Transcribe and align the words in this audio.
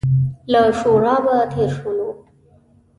له 0.51 0.61
شورابه 0.79 1.37
تېر 1.51 1.69
شولو. 1.77 2.09